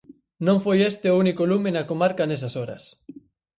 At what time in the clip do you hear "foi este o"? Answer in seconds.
0.65-1.19